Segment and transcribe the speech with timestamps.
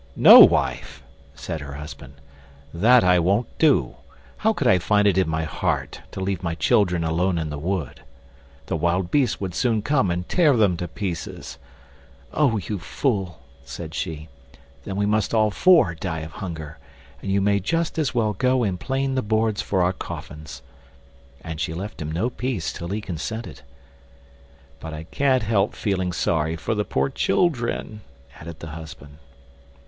[0.15, 1.03] "No, wife,"
[1.35, 2.15] said her husband,
[2.73, 3.97] "that I won't do;
[4.37, 7.59] how could I find it in my heart to leave my children alone in the
[7.59, 8.01] wood?
[8.65, 11.59] The wild beasts would soon come and tear them to pieces."
[12.33, 12.57] "Oh!
[12.57, 14.27] you fool," said she,
[14.85, 16.79] "then we must all four die of hunger,
[17.21, 20.63] and you may just as well go and plane the boards for our coffins";
[21.41, 23.61] and she left him no peace till he consented.
[24.79, 28.01] "But I can't help feeling sorry for the poor children,"
[28.39, 29.19] added the husband.